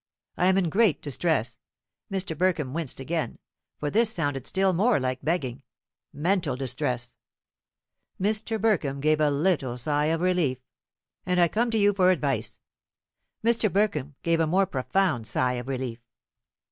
I 0.35 0.47
am 0.47 0.57
in 0.57 0.71
great 0.71 0.99
distress" 1.03 1.59
Mr. 2.11 2.35
Burkham 2.35 2.73
winced 2.73 2.99
again, 2.99 3.37
for 3.77 3.91
this 3.91 4.11
sounded 4.11 4.47
still 4.47 4.73
more 4.73 4.99
like 4.99 5.19
begging 5.23 5.61
"mental 6.11 6.55
distress" 6.55 7.17
Mr. 8.19 8.59
Burkham 8.59 8.99
gave 8.99 9.21
a 9.21 9.29
little 9.29 9.77
sigh 9.77 10.05
of 10.05 10.21
relief 10.21 10.57
"and 11.23 11.39
I 11.39 11.47
come 11.47 11.69
to 11.69 11.77
you 11.77 11.93
for 11.93 12.09
advice." 12.09 12.61
Mr. 13.43 13.71
Burkham 13.71 14.15
gave 14.23 14.39
a 14.39 14.47
more 14.47 14.65
profound 14.65 15.27
sigh 15.27 15.53
of 15.53 15.67
relief. 15.67 15.99